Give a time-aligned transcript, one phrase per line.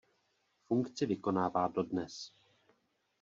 [0.67, 2.33] Funkci vykonává dodnes.